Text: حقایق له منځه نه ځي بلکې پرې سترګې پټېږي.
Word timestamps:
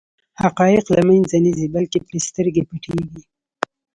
حقایق 0.41 0.85
له 0.95 1.01
منځه 1.09 1.37
نه 1.45 1.51
ځي 1.57 1.67
بلکې 1.75 1.97
پرې 2.07 2.19
سترګې 2.27 2.63
پټېږي. 2.69 3.21